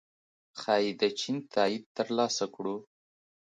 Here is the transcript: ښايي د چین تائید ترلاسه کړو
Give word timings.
ښايي 0.59 0.91
د 1.01 1.03
چین 1.19 1.37
تائید 1.53 1.83
ترلاسه 1.97 2.45
کړو 2.55 2.75